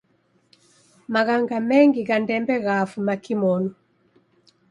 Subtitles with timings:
[1.13, 3.69] Maghanga mengi gha ndembe ghafuma kimonu.